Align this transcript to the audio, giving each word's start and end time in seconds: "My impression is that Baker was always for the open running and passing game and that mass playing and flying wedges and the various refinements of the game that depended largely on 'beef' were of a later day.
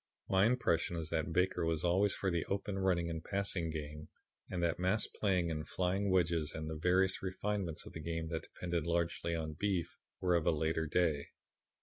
"My 0.27 0.47
impression 0.47 0.95
is 0.95 1.09
that 1.11 1.31
Baker 1.31 1.63
was 1.63 1.83
always 1.83 2.15
for 2.15 2.31
the 2.31 2.43
open 2.45 2.79
running 2.79 3.07
and 3.07 3.23
passing 3.23 3.69
game 3.69 4.09
and 4.49 4.63
that 4.63 4.79
mass 4.79 5.05
playing 5.05 5.51
and 5.51 5.69
flying 5.69 6.09
wedges 6.09 6.53
and 6.55 6.67
the 6.67 6.75
various 6.75 7.21
refinements 7.21 7.85
of 7.85 7.93
the 7.93 7.99
game 7.99 8.27
that 8.29 8.41
depended 8.51 8.87
largely 8.87 9.35
on 9.35 9.53
'beef' 9.53 9.95
were 10.19 10.33
of 10.33 10.47
a 10.47 10.51
later 10.51 10.87
day. 10.87 11.27